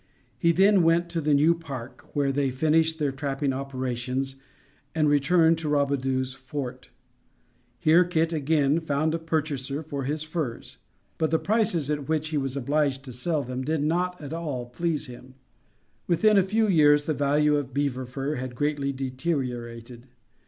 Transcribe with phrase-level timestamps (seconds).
[0.39, 4.33] He then went to the New Park, where they finished their trapping operations
[4.95, 6.89] and returned to Robidoux's Fort.
[7.77, 10.77] Here Kit again found a purchaser for his furs;
[11.19, 14.65] but, the prices at which he was obliged to sell them, did not at all
[14.65, 15.35] please him.
[16.07, 20.07] Within a few years, the value of beaver fur had greatly deteriorated.